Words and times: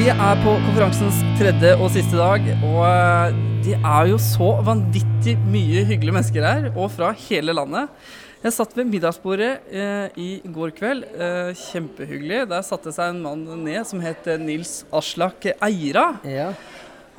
Vi 0.00 0.06
er 0.08 0.38
på 0.40 0.52
konferansens 0.64 1.18
tredje 1.36 1.74
og 1.76 1.90
siste 1.92 2.16
dag, 2.16 2.46
og 2.64 2.78
eh, 2.86 3.34
det 3.66 3.74
er 3.76 4.06
jo 4.08 4.16
så 4.24 4.46
vanvittig 4.64 5.34
mye 5.52 5.82
hyggelige 5.90 6.14
mennesker 6.16 6.46
her, 6.46 6.68
og 6.72 6.88
fra 6.94 7.10
hele 7.26 7.52
landet. 7.52 7.92
Jeg 8.40 8.54
satt 8.56 8.72
ved 8.78 8.88
middagsbordet 8.88 9.50
eh, 9.68 10.16
i 10.16 10.30
går 10.48 10.72
kveld. 10.78 11.04
Eh, 11.04 11.52
kjempehyggelig. 11.66 12.46
Der 12.48 12.64
satte 12.64 12.96
seg 12.96 13.12
en 13.12 13.20
mann 13.26 13.44
ned 13.66 13.84
som 13.92 14.00
het 14.00 14.24
eh, 14.24 14.40
Nils 14.40 14.86
Aslak 14.88 15.50
Eira. 15.52 16.06
Ja. 16.24 16.48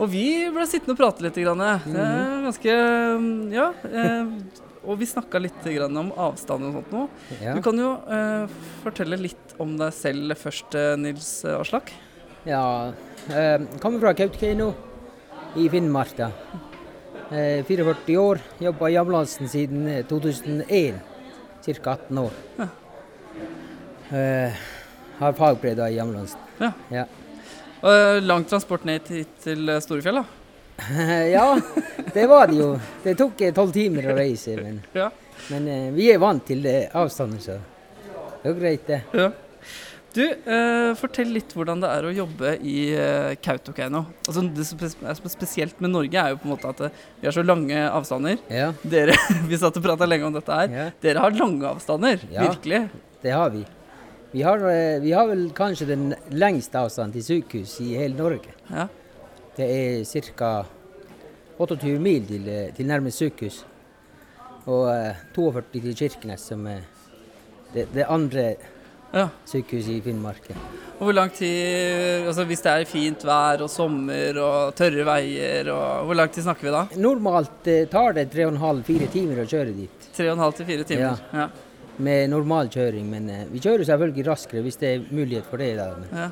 Og 0.02 0.10
vi 0.18 0.26
ble 0.50 0.66
sittende 0.66 0.98
og 0.98 1.04
prate 1.04 1.28
litt. 1.28 1.38
Grann. 1.38 1.62
Det 1.86 2.02
er 2.02 2.38
ganske 2.50 2.82
mm, 3.22 3.42
Ja. 3.54 3.72
Eh, 3.94 4.70
og 4.82 4.98
vi 4.98 5.06
snakka 5.06 5.38
litt 5.38 5.62
grann 5.70 6.02
om 6.02 6.16
avstand 6.18 6.66
og 6.66 6.80
sånt 6.80 6.96
noe. 6.98 7.26
Ja. 7.38 7.54
Du 7.54 7.62
kan 7.62 7.78
jo 7.78 8.00
eh, 8.10 8.62
fortelle 8.82 9.22
litt 9.30 9.60
om 9.62 9.78
deg 9.78 9.94
selv 9.94 10.34
først, 10.42 10.74
eh, 10.74 10.96
Nils 10.98 11.36
Aslak. 11.46 11.94
Ja. 12.44 12.94
Eh, 13.30 13.62
kommer 13.80 14.00
fra 14.00 14.14
Kautokeino 14.14 14.74
i 15.56 15.70
Finnmark. 15.70 16.18
da. 16.18 16.32
Eh, 17.32 17.64
44 17.66 18.18
år. 18.18 18.40
Jobba 18.60 18.90
i 18.90 18.98
ambulansen 18.98 19.50
siden 19.50 19.88
eh, 19.88 20.06
2001. 20.06 20.94
Ca. 21.66 21.92
18 21.92 22.18
år. 22.18 22.32
Ja. 22.58 22.68
Eh, 24.18 24.54
har 25.20 25.34
fagbrev 25.34 25.76
da 25.78 25.90
i 25.90 26.00
ambulansen. 26.00 26.40
Ja. 26.60 26.72
Ja. 26.92 27.06
Og 27.82 28.22
lang 28.22 28.44
transport 28.46 28.86
ned 28.86 29.00
til, 29.08 29.26
til 29.44 29.70
Storefjell, 29.82 30.20
da. 30.22 30.26
ja, 31.36 31.46
det 32.14 32.26
var 32.30 32.48
det 32.50 32.58
jo. 32.58 32.72
Det 33.04 33.16
tok 33.18 33.42
eh, 33.46 33.54
tolv 33.54 33.72
timer 33.74 34.12
å 34.12 34.18
reise, 34.18 34.56
men, 34.58 34.82
Ja. 34.98 35.10
men 35.54 35.68
eh, 35.70 35.88
vi 35.94 36.10
er 36.14 36.20
vant 36.22 36.44
til 36.46 36.66
eh, 36.70 36.90
avstander, 36.98 37.42
så 37.42 37.58
det 38.42 38.50
er 38.50 38.58
greit, 38.60 38.88
det. 38.90 39.02
Ja. 39.14 39.30
Du, 40.12 40.24
eh, 40.28 40.92
fortell 41.00 41.30
litt 41.32 41.54
hvordan 41.56 41.80
det 41.80 41.88
er 41.88 42.04
å 42.04 42.12
jobbe 42.12 42.50
i 42.68 42.74
eh, 43.00 43.36
Kautokeino. 43.40 44.02
Altså, 44.28 44.42
det 44.52 44.66
som 44.68 44.82
er 45.08 45.16
spesielt 45.32 45.80
med 45.80 45.94
Norge, 45.94 46.20
er 46.20 46.34
jo 46.34 46.40
på 46.42 46.50
en 46.50 46.52
måte 46.52 46.68
at 46.74 46.82
eh, 46.90 46.98
vi 47.22 47.30
har 47.30 47.36
så 47.38 47.44
lange 47.48 47.78
avstander. 47.88 48.42
Ja, 48.52 48.74
Dere, 48.84 49.16
Vi 49.50 49.60
satt 49.62 49.78
og 49.80 49.86
prata 49.86 50.08
lenge 50.10 50.28
om 50.28 50.36
dette 50.36 50.58
her. 50.58 50.74
ja. 50.76 50.88
Dere 51.06 51.24
har 51.24 51.38
lange 51.38 51.64
avstander, 51.70 52.26
Ja. 52.32 52.50
virkelig. 52.50 52.82
Det 53.24 53.32
har 53.32 53.54
vi. 53.56 53.64
Vi 54.34 54.44
har, 54.44 54.60
eh, 54.68 55.00
vi 55.04 55.14
har 55.16 55.28
vel 55.32 55.46
kanskje 55.56 55.88
den 55.94 56.10
lengste 56.36 56.80
avstanden 56.84 57.16
til 57.16 57.24
sykehus 57.30 57.78
i 57.86 57.94
hele 58.02 58.16
Norge. 58.20 58.52
Ja. 58.72 58.90
Det 59.56 59.68
er 59.72 60.04
ca. 60.36 60.52
28 61.62 62.00
mil 62.04 62.26
til, 62.28 62.48
eh, 62.50 62.72
til 62.76 62.88
nærmeste 62.92 63.30
sykehus. 63.30 63.62
Og 64.68 64.90
eh, 64.92 65.16
42 65.36 65.82
til 65.88 65.96
Kirkenes, 66.04 66.44
som 66.52 66.68
er 66.68 66.84
det, 67.74 67.88
det 67.96 68.06
andre 68.12 68.46
ja. 69.14 69.28
sykehuset 69.46 69.98
i 69.98 70.02
Finnmark. 70.06 70.48
Og 71.02 71.08
hvor 71.08 71.16
lang 71.18 71.32
tid 71.34 72.28
Altså 72.28 72.46
hvis 72.46 72.62
det 72.62 72.72
er 72.72 72.86
fint 72.90 73.24
vær 73.26 73.64
og 73.66 73.72
sommer 73.74 74.38
og 74.38 74.76
tørre 74.78 75.06
veier, 75.08 75.72
og 75.74 76.06
hvor 76.08 76.18
lang 76.20 76.32
tid 76.32 76.46
snakker 76.46 76.68
vi 76.70 76.74
da? 76.76 76.84
Normalt 77.02 77.68
eh, 77.72 77.88
tar 77.92 78.14
det 78.18 78.28
3,5-4 78.34 79.10
timer 79.12 79.42
å 79.44 79.48
kjøre 79.50 79.74
dit. 79.76 80.08
Tre 80.14 80.30
og 80.30 80.38
en 80.38 80.46
halv 80.46 80.58
til 80.60 80.70
fire 80.70 80.88
timer? 80.88 81.22
Ja. 81.34 81.50
Med 82.02 82.30
normal 82.32 82.70
kjøring, 82.74 83.10
men 83.12 83.30
eh, 83.30 83.46
vi 83.52 83.62
kjører 83.64 83.88
selvfølgelig 83.90 84.28
raskere 84.30 84.64
hvis 84.66 84.80
det 84.82 84.94
er 84.94 85.08
mulighet 85.10 85.50
for 85.50 85.62
det. 85.62 85.74
da. 85.80 85.90
Men, 85.98 86.18
ja. 86.24 86.30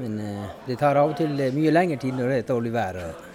men 0.00 0.20
eh, 0.24 0.54
det 0.66 0.78
tar 0.80 1.00
av 1.00 1.12
og 1.12 1.18
til 1.20 1.36
mye 1.56 1.74
lengre 1.74 2.00
tid 2.00 2.16
når 2.16 2.34
det 2.34 2.38
er 2.42 2.48
dårlig 2.54 2.72
vær. 2.76 3.02
og- 3.04 3.26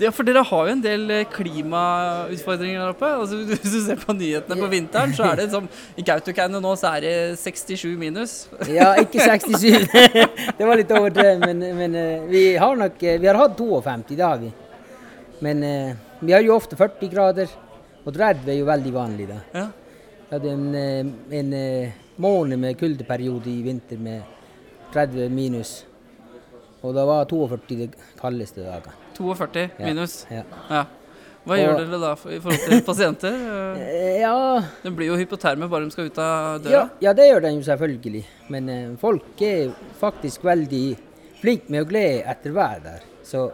Ja, 0.00 0.08
for 0.16 0.24
dere 0.24 0.40
har 0.48 0.68
jo 0.68 0.72
en 0.72 0.80
del 0.80 1.02
eh, 1.12 1.26
klimautfordringer 1.28 2.80
der 2.80 2.92
oppe. 2.94 3.08
Altså, 3.20 3.40
hvis 3.50 3.74
du 3.74 3.80
ser 3.84 3.98
på 4.00 4.14
nyhetene 4.16 4.56
på 4.56 4.68
vinteren, 4.72 5.12
så 5.16 5.26
er 5.28 5.42
det 5.42 5.48
som 5.52 5.66
I 6.00 6.04
Kautokeino 6.06 6.60
nå 6.64 6.72
så 6.80 6.94
er 6.96 7.04
det 7.04 7.14
67 7.42 7.84
minus. 8.00 8.36
Ja, 8.70 8.94
ikke 9.02 9.20
67. 9.20 9.90
det 10.58 10.68
var 10.68 10.80
litt 10.80 10.92
overdrevet, 10.94 11.44
men, 11.44 11.64
men 11.76 11.98
eh, 11.98 12.24
vi 12.30 12.44
har 12.60 12.78
nok 12.80 13.02
eh, 13.02 13.18
Vi 13.20 13.28
har 13.28 13.40
hatt 13.40 13.58
52, 13.58 14.16
det 14.16 14.24
har 14.24 14.40
vi. 14.40 14.52
Men 15.40 15.62
vi 16.20 16.34
har 16.34 16.42
jo 16.44 16.52
ofte 16.52 16.76
40 16.76 17.08
grader, 17.12 17.52
og 18.04 18.12
30 18.12 18.50
er 18.52 18.58
jo 18.58 18.66
veldig 18.68 18.90
vanlig 18.92 19.28
da. 19.30 19.38
Ja. 19.56 19.62
Vi 20.28 20.36
hadde 20.36 20.50
en, 20.52 21.14
en 21.32 21.54
måned 22.20 22.60
med 22.60 22.76
kuldeperiode 22.76 23.48
i 23.48 23.62
vinter 23.64 23.96
med 24.04 24.20
30 24.92 25.32
minus. 25.32 25.72
Og 26.82 26.94
det 26.96 27.04
var 27.06 27.26
42 27.28 27.76
de 27.76 27.88
kaldeste 28.20 28.64
dagene. 28.64 28.94
42 29.18 29.66
minus. 29.84 30.24
Ja. 30.30 30.42
Ja. 30.70 30.84
Hva 31.44 31.56
Og- 31.56 31.60
gjør 31.60 31.76
dere 31.80 31.98
da 32.00 32.12
i 32.12 32.38
forhold 32.40 32.64
til 32.68 32.82
pasienter? 32.84 33.36
Eh, 33.80 34.20
ja, 34.20 34.62
Den 34.82 34.94
blir 34.96 35.06
jo 35.08 35.16
hypoterme 35.16 35.68
bare 35.70 35.84
de 35.86 35.90
skal 35.94 36.08
ut 36.10 36.18
av 36.18 36.60
døra. 36.62 36.70
ja, 36.72 36.88
ja, 37.00 37.12
det 37.16 37.28
gjør 37.30 37.42
den 37.46 37.54
jo 37.60 37.62
selvfølgelig. 37.68 38.24
Men 38.52 38.68
eh, 38.68 38.96
folk 39.00 39.40
er 39.42 39.72
faktisk 40.00 40.42
veldig 40.44 40.84
flinke 41.40 41.70
med 41.72 41.84
å 41.86 41.88
glede 41.88 42.24
etter 42.28 42.52
været 42.52 42.82
der. 42.84 43.00
Så 43.24 43.46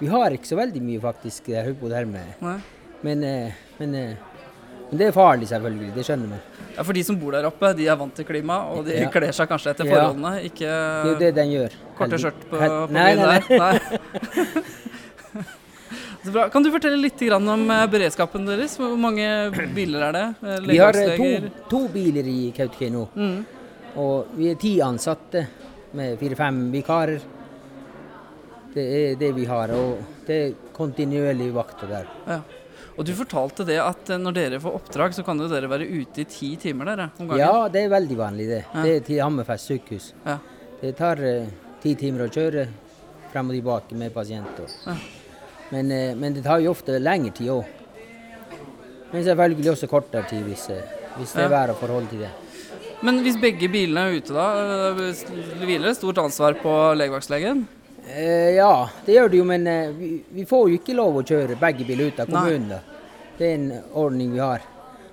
vi 0.00 0.06
har 0.10 0.30
ikke 0.34 0.46
så 0.50 0.56
veldig 0.58 0.82
mye 0.82 1.00
faktisk 1.02 1.48
eh, 1.50 1.64
hypoterme. 1.66 2.22
Nei. 2.42 2.58
Men, 3.02 3.24
eh, 3.26 3.52
men, 3.80 3.94
eh, 3.94 4.16
men 4.92 4.98
det 5.00 5.06
er 5.08 5.14
farlig 5.16 5.46
selvfølgelig, 5.48 5.94
det 5.96 6.02
skjønner 6.04 6.28
man. 6.34 6.40
Ja, 6.76 6.82
For 6.84 6.92
de 6.96 7.02
som 7.04 7.16
bor 7.20 7.32
der 7.32 7.46
oppe, 7.48 7.70
de 7.76 7.86
er 7.88 7.96
vant 7.96 8.12
til 8.16 8.24
klima, 8.28 8.58
og 8.72 8.84
de 8.86 8.98
Ja. 9.00 9.08
kler 9.12 9.32
seg 9.32 9.48
kanskje 9.48 9.72
etter 9.72 9.86
Ja. 9.88 9.94
forholdene. 9.96 10.32
Ikke 10.44 10.68
Det 10.68 10.68
er 10.68 11.12
jo 11.12 11.18
det 11.18 11.34
den 11.34 11.48
gjør. 11.50 11.72
korte 11.96 12.18
skjørt 12.20 12.44
på, 12.50 12.58
på 12.60 12.90
nei, 12.92 13.14
nei, 13.16 13.24
nei. 13.24 13.40
der. 13.48 13.58
Nei. 13.58 13.78
Så 16.24 16.30
bra. 16.30 16.44
Kan 16.54 16.62
du 16.62 16.70
fortelle 16.70 16.96
litt 17.02 17.18
grann 17.18 17.48
om 17.50 17.64
eh, 17.70 17.86
beredskapen 17.90 18.44
deres? 18.46 18.76
Hvor 18.78 18.94
mange 19.00 19.24
biler 19.74 20.04
er 20.08 20.12
det? 20.12 20.26
Eh, 20.46 20.60
Vi 20.68 20.78
har 20.78 20.94
eh, 20.94 21.16
to, 21.18 21.50
to 21.72 21.80
biler 21.92 22.28
i 22.30 22.52
Kautokeino, 22.54 23.08
Mm. 23.16 23.44
og 23.96 24.28
vi 24.36 24.50
er 24.52 24.54
ti 24.60 24.76
ansatte 24.80 25.46
med 25.98 26.18
fire-fem 26.20 26.70
vikarer. 26.72 27.20
Det 28.72 28.84
er 29.00 29.16
det 29.20 29.34
vi 29.36 29.44
har, 29.50 29.68
og 29.76 29.98
det 30.26 30.36
er 30.46 30.54
kontinuerlig 30.72 31.50
vakter 31.52 31.88
der. 31.90 32.06
Ja. 32.28 32.38
Og 32.96 33.06
du 33.08 33.12
fortalte 33.16 33.64
det 33.68 33.78
at 33.80 34.10
eh, 34.12 34.20
når 34.20 34.36
dere 34.36 34.60
får 34.62 34.78
oppdrag, 34.78 35.14
så 35.16 35.24
kan 35.26 35.40
jo 35.40 35.48
dere 35.50 35.70
være 35.70 35.88
ute 35.88 36.24
i 36.24 36.28
ti 36.28 36.52
timer 36.60 36.92
der 36.92 37.04
om 37.08 37.26
gangen. 37.30 37.40
Ja, 37.40 37.68
det 37.72 37.86
er 37.86 37.92
veldig 37.92 38.18
vanlig 38.18 38.48
det. 38.50 38.62
Ja. 38.66 38.84
Det 38.84 38.94
er 38.96 39.06
til 39.08 39.22
Hammerfest 39.24 39.72
sykehus. 39.72 40.12
Ja. 40.26 40.38
Det 40.82 40.94
tar 40.98 41.22
eh, 41.24 41.50
ti 41.82 41.94
timer 41.98 42.26
å 42.26 42.32
kjøre 42.32 42.66
frem 43.32 43.52
og 43.52 43.56
tilbake 43.56 43.98
med 43.98 44.12
pasienter. 44.14 44.68
Ja. 44.86 44.96
Men, 45.72 45.92
eh, 45.94 46.14
men 46.18 46.36
det 46.36 46.44
tar 46.44 46.60
jo 46.60 46.74
ofte 46.74 46.98
lengre 47.00 47.32
tid 47.36 47.52
òg. 47.54 47.78
Men 49.12 49.24
selvfølgelig 49.24 49.72
også 49.72 49.88
kortere 49.88 50.28
tid 50.28 50.44
hvis, 50.48 50.68
eh, 50.72 50.96
hvis 51.18 51.32
det 51.36 51.46
er 51.46 51.52
vær 51.52 51.72
og 51.72 51.80
forhold 51.80 52.08
til 52.12 52.26
det. 52.26 52.32
Men 53.02 53.18
hvis 53.24 53.38
begge 53.40 53.66
bilene 53.72 54.04
er 54.06 54.20
ute 54.20 54.34
da, 54.36 54.44
hviler 54.94 55.88
det 55.88 55.96
stort 55.98 56.20
ansvar 56.22 56.54
på 56.60 56.72
legevaktslegen? 56.94 57.64
Eh, 58.08 58.54
ja, 58.56 58.90
det 59.06 59.14
gjør 59.14 59.28
det 59.30 59.38
jo, 59.38 59.44
men 59.46 59.66
eh, 59.70 59.90
vi, 59.94 60.10
vi 60.34 60.44
får 60.48 60.68
jo 60.70 60.78
ikke 60.80 60.96
lov 60.98 61.20
å 61.20 61.24
kjøre 61.26 61.56
begge 61.60 61.84
biler 61.86 62.10
ut 62.10 62.20
av 62.24 62.30
kommunen. 62.32 62.68
da. 62.68 62.80
Det 63.38 63.46
er 63.48 63.54
en 63.54 63.68
ordning 63.98 64.32
vi 64.34 64.42
har. 64.42 64.64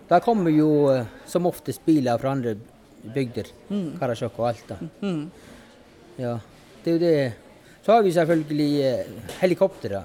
Da 0.10 0.20
kommer 0.26 0.50
jo 0.52 0.70
eh, 0.94 1.06
som 1.30 1.46
oftest 1.46 1.86
biler 1.86 2.18
fra 2.18 2.32
andre 2.34 2.56
bygder. 3.14 3.52
Mm. 3.70 3.92
Karasjok 4.02 4.40
og 4.42 4.48
Alta. 4.50 4.80
Mm. 5.02 5.22
Ja, 6.20 6.34
det 6.84 6.92
er 6.92 6.98
jo 6.98 7.04
det. 7.04 7.14
Så 7.86 7.94
har 7.94 8.04
vi 8.04 8.12
selvfølgelig 8.18 8.72
eh, 8.90 9.14
helikoptre. 9.40 10.02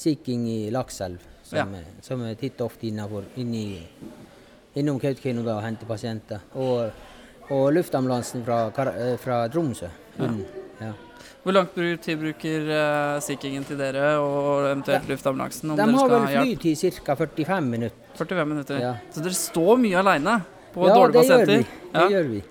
Sea 0.00 0.16
King 0.24 0.46
i 0.48 0.70
Lakselv, 0.72 1.18
som, 1.44 1.74
Ja. 1.74 1.82
som 2.00 2.22
er 2.24 2.38
titt 2.40 2.60
ofte 2.64 2.86
innafor, 2.88 3.26
inn 3.36 3.50
i, 3.54 3.66
innom 4.80 4.96
Kautokeino 5.02 5.42
og 5.44 5.60
henter 5.66 5.90
pasienter. 5.90 6.40
Og, 6.54 6.88
og 7.52 7.66
luftambulansen 7.74 8.46
fra, 8.46 8.62
eh, 8.94 9.16
fra 9.20 9.42
Tromsø. 9.52 9.90
UNN. 10.20 10.40
Ja. 10.80 10.92
Hvor 11.40 11.54
lang 11.56 11.68
tid 11.72 12.18
bruker 12.20 12.66
uh, 12.68 13.20
Sea 13.24 13.36
Kingen 13.40 13.64
til 13.64 13.78
dere, 13.80 14.18
og 14.20 14.66
eventuelt 14.68 15.08
luftambulansen? 15.08 15.70
Om 15.72 15.76
De 15.78 15.86
har 15.96 16.10
vel 16.12 16.26
flytid 16.34 17.00
ca. 17.00 17.14
45 17.16 17.60
minutter. 17.64 17.96
45 18.18 18.48
minutter. 18.50 18.80
Ja. 18.82 18.94
Så 19.12 19.24
dere 19.24 19.36
står 19.38 19.78
mye 19.80 19.96
aleine 20.02 20.34
på 20.74 20.84
ja, 20.88 20.94
dårlige 20.94 21.22
pasienter? 21.22 21.64
Ja, 21.94 22.00
Det 22.02 22.10
gjør 22.14 22.28
vi. 22.34 22.42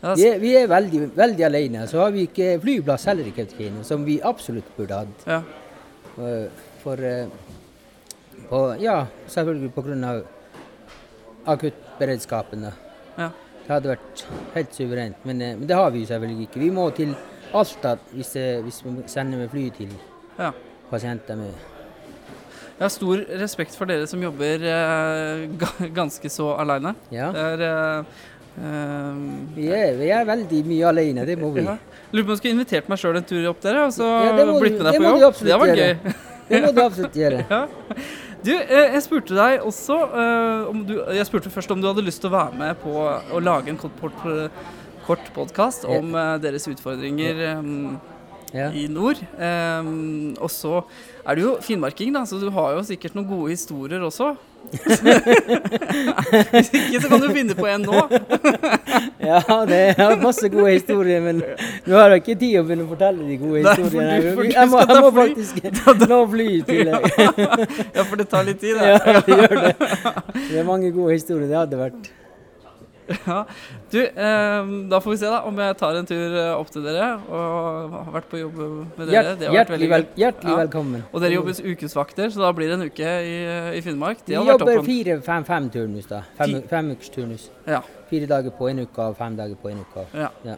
Ja, 0.00 0.14
Vi 0.16 0.24
er, 0.30 0.38
vi 0.40 0.54
er 0.56 0.66
veldig, 0.70 1.00
veldig 1.16 1.44
alene. 1.44 1.86
Så 1.90 2.00
har 2.00 2.10
vi 2.14 2.24
ikke 2.24 2.54
flyplass 2.62 3.04
heller 3.10 3.28
i 3.28 3.34
Kautokeino, 3.36 3.82
som 3.84 4.04
vi 4.08 4.16
absolutt 4.24 4.70
burde 4.78 5.02
hatt. 5.02 5.26
ja. 5.28 5.42
For, 6.14 6.48
For 6.82 7.04
eh, 7.04 7.28
på, 8.48 8.60
Ja, 8.80 9.06
selvfølgelig 9.28 9.72
pga. 9.76 10.14
akuttberedskapen. 11.46 12.64
Ja. 13.18 13.28
Det 13.66 13.68
hadde 13.74 13.92
vært 13.92 14.24
helt 14.54 14.72
suverent, 14.74 15.20
men, 15.24 15.42
eh, 15.42 15.56
men 15.56 15.66
det 15.68 15.76
har 15.76 15.90
vi 15.90 16.06
selvfølgelig 16.06 16.48
ikke. 16.48 16.60
Vi 16.64 16.70
må 16.70 16.88
til 16.96 17.14
Alta 17.54 17.96
hvis, 18.14 18.32
det- 18.32 18.62
hvis 18.64 18.82
vi 18.84 19.02
sender 19.06 19.38
med 19.38 19.50
fly 19.50 19.68
til 19.76 19.88
Ja. 20.38 20.52
pasienter 20.90 21.36
med 21.36 21.52
Jeg 22.78 22.84
har 22.86 22.88
stor 22.88 23.16
respekt 23.40 23.74
for 23.76 23.84
dere 23.86 24.06
som 24.06 24.22
jobber 24.22 24.62
eh, 24.64 25.46
ganske 25.92 26.30
så 26.30 26.56
aleine. 26.58 26.94
Ja. 27.12 27.28
Eh, 27.30 28.04
eh, 28.56 29.14
Vi 29.54 29.66
vi 29.98 30.08
er 30.10 30.24
veldig 30.24 30.64
mye 30.66 30.86
alene, 30.88 31.26
det 31.26 31.38
må 31.38 31.52
vi. 31.52 31.60
ja. 31.62 31.76
Lurer 32.12 32.24
på 32.24 32.30
om 32.30 32.34
jeg 32.34 32.38
skulle 32.38 32.54
invitert 32.56 32.88
meg 32.88 32.98
sjøl 32.98 33.16
en 33.16 33.22
tur 33.24 33.48
opp 33.50 33.60
dere, 33.60 33.84
og 33.84 33.92
så 33.92 34.02
Ja, 34.24 34.32
må 34.46 34.58
blitt 34.60 34.78
med 34.80 34.92
deg 34.92 35.00
på 35.00 35.20
jobb. 35.20 35.34
Det 35.44 35.58
var 35.60 35.66
gjøre. 35.66 35.76
gøy. 35.76 36.14
Det 36.48 36.62
må 36.64 36.72
du 36.74 36.80
absolutt 36.82 37.12
gjøre. 37.14 37.44
Ja. 37.50 37.66
Du, 38.42 38.50
eh, 38.56 38.92
jeg 38.94 39.02
spurte 39.02 39.34
deg 39.36 39.60
også 39.60 39.96
eh, 40.16 40.68
om 40.70 40.84
du 40.86 40.94
Jeg 41.12 41.26
spurte 41.26 41.50
først 41.52 41.70
om 41.70 41.80
du 41.82 41.86
hadde 41.86 42.02
lyst 42.02 42.22
til 42.22 42.30
å 42.30 42.32
være 42.32 42.56
med 42.56 42.76
på 42.80 42.88
å 43.36 43.38
lage 43.44 43.68
en 43.68 43.76
kort, 45.10 45.26
podkast 45.34 45.84
om 45.90 46.14
eh, 46.14 46.36
deres 46.46 46.68
utfordringer 46.70 47.44
eh, 47.50 47.62
Ja. 48.50 48.64
i 48.74 48.88
nord. 48.90 49.14
Um, 49.38 50.32
og 50.42 50.50
så 50.50 50.80
er 51.22 51.38
du 51.38 51.42
jo 51.44 51.50
finnmarking, 51.62 52.10
da, 52.16 52.24
så 52.26 52.34
du 52.42 52.48
har 52.50 52.72
jo 52.74 52.80
sikkert 52.88 53.14
noen 53.14 53.28
gode 53.30 53.52
historier 53.52 54.02
også. 54.02 54.32
Hvis 56.50 56.70
ikke, 56.74 56.98
så 57.00 57.08
kan 57.12 57.22
du 57.22 57.28
finne 57.30 57.54
på 57.54 57.68
en 57.70 57.86
nå. 57.86 58.00
ja, 59.30 59.38
det 59.70 59.78
er 59.94 60.16
masse 60.20 60.50
gode 60.52 60.74
historier, 60.74 61.22
men 61.24 61.40
nå 61.86 61.94
har 61.96 62.10
jeg 62.16 62.24
ikke 62.24 62.36
tid 62.42 62.58
å 62.58 62.64
begynne 62.66 62.86
å 62.88 62.90
fortelle 62.90 63.22
de 63.30 63.38
gode 63.40 63.62
Nei, 63.62 63.70
for 63.70 63.86
historiene. 63.86 64.20
du- 64.20 64.34
for 64.34 64.42
du 64.42 64.48
Jeg 64.58 64.66
må, 64.74 64.82
jeg 64.82 65.00
må 65.06 65.10
faktisk 65.22 65.54
nå 66.10 66.18
fly 66.34 66.48
i 66.58 66.62
tillegg. 66.74 67.02
Ja, 67.94 68.02
for 68.02 68.16
det 68.20 68.26
tar 68.34 68.50
litt 68.50 68.60
tid, 68.66 68.74
det. 68.82 68.86
Ja, 68.90 68.96
det 69.30 69.38
gjør 69.44 69.56
det. 69.62 69.74
Det 70.50 70.58
er 70.58 70.66
mange 70.74 70.90
gode 70.98 71.12
historier. 71.20 71.46
Det 71.54 71.60
hadde 71.62 71.78
vært 71.86 72.10
Ja. 73.26 73.38
Du, 73.90 73.98
eh, 74.06 74.70
da 74.90 75.00
får 75.02 75.10
vi 75.14 75.18
se 75.20 75.30
da 75.30 75.40
om 75.48 75.56
jeg 75.58 75.76
tar 75.80 75.96
en 75.98 76.06
tur 76.08 76.36
eh, 76.38 76.50
opp 76.54 76.70
til 76.70 76.84
dere 76.86 77.08
og 77.26 77.96
har 77.96 78.12
vært 78.14 78.28
på 78.30 78.40
jobb 78.40 78.58
med 78.60 79.02
dere. 79.08 79.12
hjert, 79.16 79.38
Det 79.40 79.48
har 79.50 79.56
hjertelig, 79.58 79.88
vel, 79.90 80.06
hjertelig 80.22 80.52
Ja. 80.54 80.58
velkommen. 80.62 81.04
Og 81.12 81.20
dere 81.24 81.34
jobber 81.36 81.60
ukesvakter, 81.72 82.30
så 82.30 82.44
da 82.44 82.52
blir 82.56 82.70
det 82.70 82.78
en 82.78 82.86
uke 82.86 83.10
i, 83.26 83.36
i 83.78 83.82
Finnmark. 83.84 84.22
Vi 84.26 84.34
hadde 84.38 84.54
vært 84.54 84.64
jobber 84.66 84.86
fire-fem-fem-turnus, 84.86 86.06
da. 86.10 86.22
Fem, 86.38 86.56
fem 86.62 86.68
Femukers-turnus. 86.70 87.48
Ja, 87.66 87.82
Fire 88.10 88.26
dager 88.26 88.50
på 88.58 88.66
en 88.70 88.80
uke 88.86 89.04
og 89.10 89.16
fem 89.18 89.36
dager 89.38 89.54
på 89.60 89.70
en 89.70 89.82
uke. 89.86 90.06
ja. 90.14 90.30
Ja. 90.46 90.56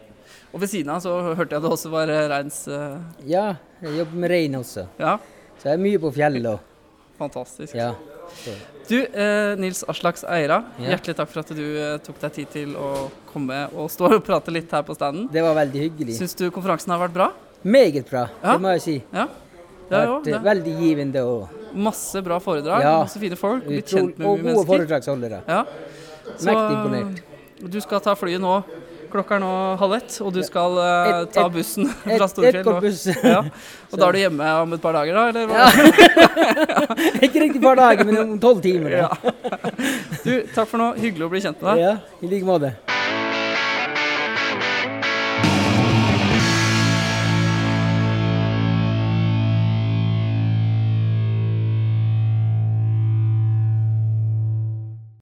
Og 0.53 0.61
ved 0.61 0.69
siden 0.69 0.89
av 0.93 1.01
så 1.01 1.11
hørte 1.35 1.55
jeg 1.57 1.61
det 1.65 1.69
også 1.69 1.89
var 1.89 2.09
eh, 2.09 2.27
reins 2.29 2.67
Uh... 2.69 2.99
ja, 3.25 3.55
jeg 3.81 3.97
jobber 3.99 4.15
med 4.23 4.29
rein 4.31 4.55
også. 4.55 4.85
Ja, 5.01 5.17
Så 5.57 5.69
jeg 5.69 5.73
er 5.79 5.81
mye 5.83 5.99
på 6.01 6.11
fjellet 6.13 6.45
òg. 6.49 6.59
Fantastisk. 7.23 7.75
Ja. 7.75 7.93
Du, 8.87 8.97
eh, 8.99 9.55
Nils 9.59 9.83
Aslaks 9.87 10.23
Eira, 10.27 10.63
Ja. 10.79 10.89
hjertelig 10.95 11.15
takk 11.15 11.29
for 11.29 11.39
at 11.43 11.51
du 11.55 11.63
eh, 11.79 11.97
tok 12.03 12.19
deg 12.19 12.33
tid 12.33 12.49
til 12.51 12.75
å 12.75 13.09
komme 13.31 13.67
og 13.75 13.89
stå 13.91 14.09
og 14.17 14.23
prate 14.25 14.51
litt 14.51 14.71
her 14.71 14.83
på 14.83 14.95
standen. 14.97 15.29
Det 15.31 15.41
var 15.45 15.55
veldig 15.55 15.81
hyggelig. 15.87 16.17
Syns 16.19 16.35
du 16.35 16.49
konferansen 16.51 16.91
har 16.95 16.99
vært 17.07 17.13
bra? 17.13 17.29
Meget 17.63 18.09
bra, 18.09 18.27
Ja. 18.43 18.53
det 18.57 18.61
må 18.61 18.73
jeg 18.75 18.81
si. 18.81 18.95
Ja. 19.13 19.25
Det 19.27 19.89
Det 19.89 19.99
har 19.99 20.07
vært 20.07 20.23
det. 20.25 20.33
eh, 20.33 20.39
veldig 20.49 20.73
givende 20.79 21.23
og 21.25 21.49
Masse 21.75 22.21
bra 22.21 22.37
foredrag, 22.39 22.81
Ja. 22.83 22.99
masse 23.01 23.17
fine 23.17 23.35
folk, 23.35 23.63
blitt 23.65 23.87
kjent 23.89 24.17
med 24.19 24.27
og 24.27 24.37
gode 24.37 24.43
mennesker. 24.43 24.67
foredragsholdere. 24.67 25.39
Ja. 25.47 25.63
Mektig 26.45 26.75
imponert. 26.77 27.21
Du 27.71 27.79
skal 27.81 27.99
ta 27.99 28.13
flyet 28.15 28.39
nå. 28.41 28.63
Klokka 29.13 29.35
er 29.37 29.41
nå 29.43 29.49
halv 29.77 29.93
ett, 29.99 30.15
og 30.25 30.31
du 30.33 30.39
skal 30.41 30.73
uh, 30.79 31.21
Et- 31.21 31.33
ta 31.35 31.43
et- 31.45 31.53
bussen 31.53 31.85
Et, 31.85 32.15
fra 32.17 32.25
et 32.25 32.31
Storefjell. 32.31 32.63
kort 32.65 32.81
buss. 32.81 33.03
Ja. 33.33 33.43
Og 33.93 33.99
da 34.01 34.07
er 34.07 34.15
du 34.15 34.19
hjemme 34.23 34.47
om 34.63 34.73
et 34.73 34.81
par 34.81 34.95
dager, 34.97 35.13
da? 35.13 35.27
Eller? 35.29 35.45
hva? 35.45 35.53
Ja. 35.53 35.67
ikke 37.27 37.43
riktig 37.43 37.59
et 37.61 37.67
par 37.67 37.77
dager, 37.77 38.07
men 38.09 38.17
om 38.23 38.33
tolv 38.41 38.63
timer. 38.65 38.97
Ja. 39.03 39.11
Du, 40.23 40.31
takk 40.55 40.69
for 40.71 40.79
nå. 40.79 40.85
Hyggelig 40.95 41.25
å 41.25 41.29
bli 41.33 41.41
kjent 41.43 41.59
med 41.61 41.73
deg. 41.75 41.81
Ja, 41.83 41.93
I 42.23 42.27
like 42.31 42.47
måte. 42.47 42.69